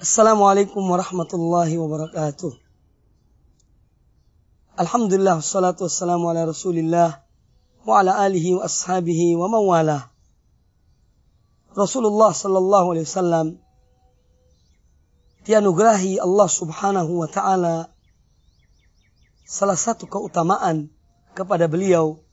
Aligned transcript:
Assalamualaikum 0.00 0.80
warahmatullahi 0.80 1.76
wabarakatuh. 1.76 2.56
Alhamdulillah 4.80 5.44
wassalatu 5.44 5.84
wassalamu 5.84 6.32
ala 6.32 6.48
Rasulillah 6.48 7.20
wa 7.84 8.00
ala 8.00 8.16
alihi 8.16 8.56
wa 8.56 8.64
ashabihi 8.64 9.36
wa 9.36 9.52
mawala. 9.52 10.08
Rasulullah 11.76 12.32
sallallahu 12.32 12.96
alaihi 12.96 13.04
wasallam 13.04 13.46
dianugerahi 15.44 16.16
Allah 16.16 16.48
Subhanahu 16.48 17.20
wa 17.20 17.28
taala 17.28 17.92
salah 19.44 19.76
satu 19.76 20.08
keutamaan 20.08 20.88
kepada 21.36 21.68
beliau 21.68 22.24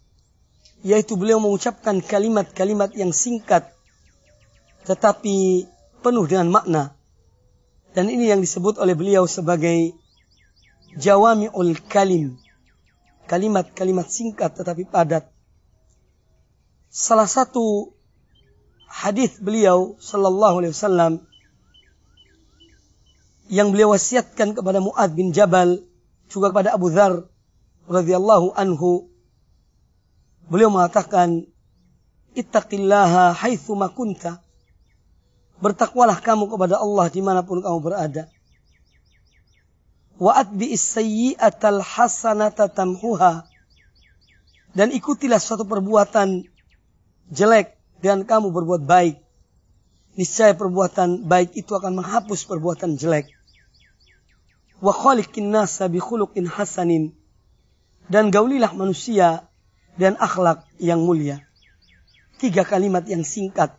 yaitu 0.88 1.20
beliau 1.20 1.44
mengucapkan 1.44 2.00
kalimat-kalimat 2.00 2.96
yang 2.96 3.12
singkat 3.12 3.68
tetapi 4.88 5.68
penuh 6.00 6.24
dengan 6.32 6.48
makna 6.48 6.96
dan 7.98 8.14
ini 8.14 8.30
yang 8.30 8.46
disebut 8.46 8.78
oleh 8.78 8.94
beliau 8.94 9.26
sebagai 9.26 9.98
jawami'ul 11.02 11.82
kalim. 11.90 12.38
Kalimat-kalimat 13.26 14.06
singkat 14.06 14.54
tetapi 14.54 14.86
padat. 14.86 15.26
Salah 16.94 17.26
satu 17.26 17.98
hadis 18.86 19.42
beliau 19.42 19.98
sallallahu 19.98 20.62
alaihi 20.62 20.78
wasallam 20.78 21.26
yang 23.50 23.74
beliau 23.74 23.98
wasiatkan 23.98 24.54
kepada 24.54 24.78
Muad 24.78 25.18
bin 25.18 25.34
Jabal 25.34 25.82
juga 26.30 26.54
kepada 26.54 26.78
Abu 26.78 26.94
Dhar 26.94 27.26
radhiyallahu 27.90 28.54
anhu 28.54 29.10
beliau 30.46 30.70
mengatakan 30.70 31.50
ittaqillaha 32.38 33.34
haitsu 33.34 33.74
ma 33.74 33.90
kunta 33.90 34.46
Bertakwalah 35.58 36.22
kamu 36.22 36.54
kepada 36.54 36.78
Allah 36.78 37.10
di 37.10 37.22
mana 37.26 37.42
pun 37.42 37.62
kamu 37.62 37.80
berada. 37.82 38.30
Wa 40.18 40.38
atbi'is 40.42 40.82
sayyi'atal 40.98 41.82
hasanata 41.82 42.70
tamhuha. 42.70 43.46
Dan 44.78 44.94
ikutilah 44.94 45.42
suatu 45.42 45.66
perbuatan 45.66 46.46
jelek 47.34 47.78
dan 48.02 48.26
kamu 48.26 48.54
berbuat 48.54 48.86
baik. 48.86 49.18
Niscaya 50.18 50.54
perbuatan 50.58 51.26
baik 51.26 51.54
itu 51.54 51.74
akan 51.74 52.02
menghapus 52.02 52.46
perbuatan 52.46 52.98
jelek. 52.98 53.30
Wa 54.82 54.94
khaliqin 54.94 55.50
nasa 55.50 55.90
bi 55.90 55.98
khuluqin 55.98 56.46
hasanin. 56.46 57.14
Dan 58.10 58.30
gaulilah 58.30 58.74
manusia 58.78 59.50
dan 59.98 60.14
akhlak 60.22 60.66
yang 60.78 61.02
mulia. 61.02 61.42
Tiga 62.38 62.62
kalimat 62.62 63.06
yang 63.10 63.26
singkat. 63.26 63.74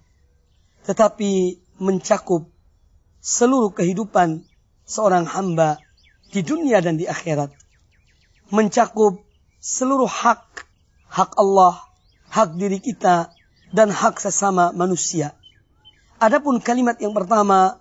Tetapi 0.83 1.63
mencakup 1.79 2.51
seluruh 3.23 3.71
kehidupan 3.71 4.43
seorang 4.83 5.27
hamba 5.27 5.79
di 6.35 6.43
dunia 6.43 6.83
dan 6.83 6.99
di 6.99 7.07
akhirat. 7.07 7.55
Mencakup 8.51 9.23
seluruh 9.61 10.09
hak, 10.09 10.65
hak 11.09 11.31
Allah, 11.39 11.79
hak 12.31 12.57
diri 12.57 12.83
kita, 12.83 13.31
dan 13.71 13.93
hak 13.93 14.19
sesama 14.19 14.73
manusia. 14.73 15.37
Adapun 16.19 16.59
kalimat 16.59 16.99
yang 16.99 17.15
pertama 17.15 17.79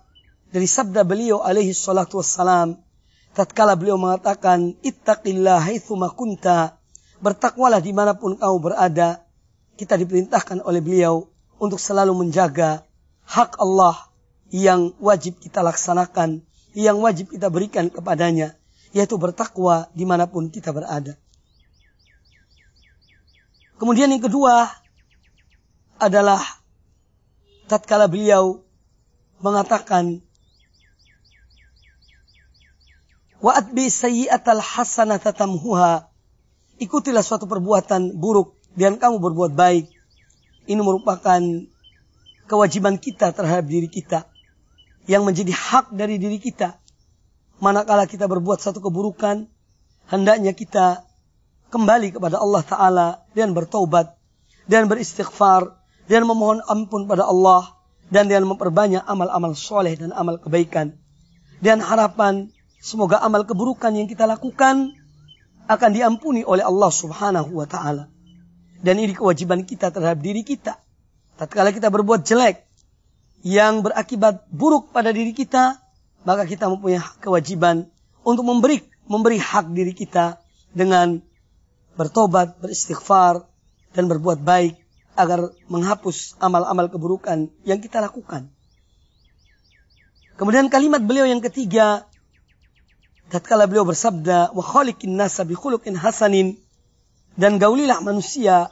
dari 0.52 0.68
sabda 0.68 1.02
beliau 1.02 1.42
alaihi 1.42 1.74
salatu 1.74 2.20
wassalam, 2.20 2.78
tatkala 3.32 3.74
beliau 3.74 3.98
mengatakan, 3.98 4.76
Ittaqillah 4.84 5.64
haithu 5.64 5.96
kunta, 6.14 6.78
bertakwalah 7.18 7.82
di 7.82 7.90
mana 7.90 8.14
pun 8.14 8.36
kau 8.36 8.56
berada, 8.62 9.24
kita 9.78 9.94
diperintahkan 9.96 10.62
oleh 10.62 10.82
beliau 10.82 11.28
untuk 11.58 11.78
selalu 11.78 12.14
menjaga 12.14 12.87
hak 13.28 13.60
Allah 13.60 14.08
yang 14.48 14.96
wajib 14.96 15.36
kita 15.36 15.60
laksanakan, 15.60 16.40
yang 16.72 16.96
wajib 17.04 17.28
kita 17.28 17.52
berikan 17.52 17.92
kepadanya, 17.92 18.56
yaitu 18.96 19.20
bertakwa 19.20 19.92
di 19.92 20.08
mana 20.08 20.24
pun 20.24 20.48
kita 20.48 20.72
berada. 20.72 21.20
Kemudian 23.76 24.10
yang 24.10 24.24
kedua 24.24 24.72
adalah 26.00 26.40
tatkala 27.68 28.08
beliau 28.08 28.64
mengatakan 29.44 30.24
Wa'at 33.38 33.70
bi 33.70 33.86
sayyi'atal 33.86 34.58
hasanata. 34.58 35.30
Ikutilah 36.82 37.22
suatu 37.22 37.46
perbuatan 37.46 38.18
buruk 38.18 38.58
dan 38.74 38.98
kamu 38.98 39.22
berbuat 39.22 39.54
baik. 39.54 39.86
Ini 40.66 40.82
merupakan 40.82 41.38
kewajiban 42.48 42.96
kita 42.96 43.30
terhadap 43.36 43.68
diri 43.68 43.86
kita 43.86 44.24
yang 45.04 45.22
menjadi 45.28 45.52
hak 45.52 45.92
dari 45.92 46.16
diri 46.16 46.40
kita. 46.40 46.80
Manakala 47.60 48.08
kita 48.08 48.24
berbuat 48.24 48.64
satu 48.64 48.80
keburukan, 48.80 49.44
hendaknya 50.08 50.56
kita 50.56 51.04
kembali 51.68 52.16
kepada 52.16 52.40
Allah 52.40 52.62
Ta'ala 52.64 53.08
dan 53.36 53.52
bertobat 53.52 54.16
dan 54.64 54.88
beristighfar 54.88 55.76
dan 56.08 56.24
memohon 56.24 56.64
ampun 56.64 57.04
pada 57.04 57.28
Allah 57.28 57.76
dan 58.08 58.24
dengan 58.32 58.56
memperbanyak 58.56 59.04
amal-amal 59.04 59.52
soleh 59.52 59.92
dan 59.98 60.16
amal 60.16 60.40
kebaikan. 60.40 60.96
Dan 61.58 61.84
harapan 61.84 62.48
semoga 62.80 63.20
amal 63.20 63.44
keburukan 63.44 63.92
yang 63.92 64.08
kita 64.08 64.24
lakukan 64.24 64.96
akan 65.68 65.90
diampuni 65.92 66.46
oleh 66.46 66.64
Allah 66.64 66.88
Subhanahu 66.88 67.52
wa 67.52 67.66
taala. 67.68 68.08
Dan 68.78 69.02
ini 69.02 69.12
kewajiban 69.12 69.66
kita 69.66 69.90
terhadap 69.90 70.22
diri 70.22 70.46
kita 70.46 70.78
tatkala 71.38 71.70
kita 71.70 71.88
berbuat 71.88 72.26
jelek 72.26 72.66
yang 73.46 73.86
berakibat 73.86 74.50
buruk 74.50 74.90
pada 74.90 75.14
diri 75.14 75.30
kita, 75.30 75.78
maka 76.26 76.42
kita 76.42 76.66
mempunyai 76.66 77.00
kewajiban 77.22 77.86
untuk 78.26 78.42
memberi 78.42 78.82
memberi 79.06 79.38
hak 79.40 79.72
diri 79.72 79.94
kita 79.94 80.42
dengan 80.74 81.22
bertobat, 81.96 82.58
beristighfar, 82.60 83.46
dan 83.94 84.04
berbuat 84.10 84.42
baik 84.42 84.76
agar 85.16 85.50
menghapus 85.66 86.36
amal-amal 86.38 86.92
keburukan 86.92 87.48
yang 87.64 87.80
kita 87.80 87.98
lakukan. 87.98 88.52
Kemudian 90.38 90.70
kalimat 90.70 91.02
beliau 91.02 91.26
yang 91.26 91.42
ketiga, 91.42 92.06
tatkala 93.32 93.66
beliau 93.66 93.82
bersabda, 93.82 94.54
"Wa 94.54 94.62
khaliqin 94.62 95.18
nasa 95.18 95.42
bi 95.42 95.58
hasanin" 95.58 96.54
dan 97.34 97.58
gaulilah 97.58 97.98
manusia 98.04 98.70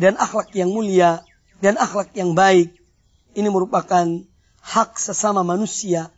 dan 0.00 0.16
akhlak 0.16 0.52
yang 0.56 0.72
mulia 0.72 1.20
dan 1.62 1.78
akhlak 1.78 2.10
yang 2.18 2.34
baik 2.34 2.74
ini 3.38 3.48
merupakan 3.48 4.04
hak 4.60 4.98
sesama 4.98 5.46
manusia. 5.46 6.10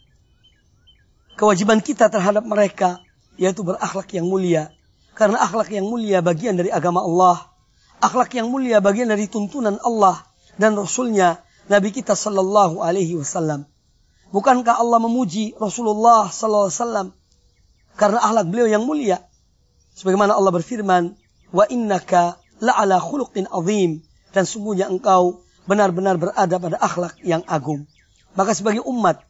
Kewajiban 1.36 1.84
kita 1.84 2.08
terhadap 2.08 2.48
mereka 2.48 3.04
yaitu 3.36 3.60
berakhlak 3.60 4.08
yang 4.16 4.24
mulia. 4.24 4.72
Karena 5.12 5.44
akhlak 5.44 5.70
yang 5.70 5.86
mulia 5.86 6.24
bagian 6.24 6.56
dari 6.56 6.72
agama 6.72 7.04
Allah. 7.04 7.52
Akhlak 8.00 8.34
yang 8.34 8.48
mulia 8.48 8.80
bagian 8.80 9.12
dari 9.12 9.28
tuntunan 9.28 9.78
Allah 9.84 10.24
dan 10.56 10.74
Rasulnya 10.74 11.44
Nabi 11.68 11.92
kita 11.92 12.16
Sallallahu 12.16 12.80
Alaihi 12.80 13.14
Wasallam. 13.20 13.68
Bukankah 14.34 14.80
Allah 14.80 14.98
memuji 14.98 15.54
Rasulullah 15.60 16.32
Sallallahu 16.32 16.66
Alaihi 16.72 16.80
Wasallam 16.80 17.08
karena 17.94 18.18
akhlak 18.18 18.46
beliau 18.50 18.68
yang 18.80 18.82
mulia? 18.82 19.22
Sebagaimana 19.94 20.34
Allah 20.34 20.50
berfirman, 20.50 21.14
wa 21.54 21.64
innaka 21.70 22.42
la'ala 22.58 22.98
khuluqin 22.98 23.46
azim 23.46 24.02
dan 24.34 24.44
sungguhnya 24.44 24.90
engkau 24.90 25.46
benar-benar 25.64 26.18
berada 26.18 26.56
pada 26.58 26.76
akhlak 26.82 27.16
yang 27.22 27.40
agung. 27.46 27.86
Maka 28.34 28.52
sebagai 28.52 28.82
umat, 28.84 29.22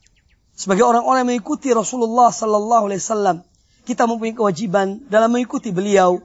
sebagai 0.56 0.82
orang-orang 0.82 1.28
yang 1.28 1.30
mengikuti 1.36 1.70
Rasulullah 1.76 2.32
Sallallahu 2.32 2.90
Alaihi 2.90 3.02
Wasallam, 3.04 3.36
kita 3.84 4.08
mempunyai 4.08 4.32
kewajiban 4.32 5.04
dalam 5.12 5.28
mengikuti 5.28 5.68
beliau, 5.70 6.24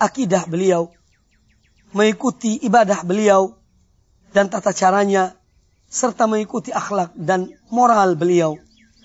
akidah 0.00 0.48
beliau, 0.48 0.88
mengikuti 1.92 2.56
ibadah 2.64 3.04
beliau 3.04 3.52
dan 4.32 4.48
tata 4.48 4.72
caranya, 4.72 5.36
serta 5.92 6.24
mengikuti 6.24 6.72
akhlak 6.72 7.12
dan 7.12 7.52
moral 7.68 8.16
beliau. 8.16 8.56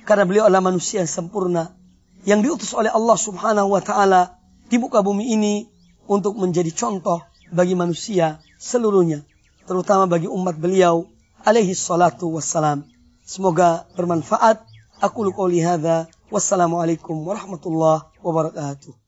Karena 0.08 0.24
beliau 0.24 0.48
adalah 0.48 0.64
manusia 0.64 1.04
yang 1.04 1.12
sempurna, 1.12 1.76
yang 2.24 2.40
diutus 2.40 2.72
oleh 2.72 2.92
Allah 2.92 3.20
Subhanahu 3.20 3.76
Wa 3.76 3.82
Taala 3.84 4.22
di 4.68 4.80
muka 4.80 5.04
bumi 5.04 5.32
ini 5.36 5.68
untuk 6.08 6.40
menjadi 6.40 6.72
contoh 6.72 7.33
bagi 7.54 7.78
manusia 7.78 8.42
seluruhnya, 8.58 9.22
terutama 9.70 10.10
bagi 10.10 10.26
umat 10.26 10.58
beliau 10.58 11.06
alaihi 11.46 11.78
salatu 11.78 12.34
wassalam. 12.34 12.84
Semoga 13.24 13.86
bermanfaat. 13.94 14.66
Aku 15.04 15.28
qouli 15.36 15.60
hadza 15.60 16.08
wassalamualaikum 16.32 17.28
warahmatullahi 17.28 18.08
wabarakatuh. 18.24 19.03